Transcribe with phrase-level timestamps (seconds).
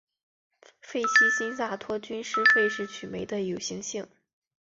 [0.81, 4.07] 费希新萨托菌是费氏曲霉的有性型。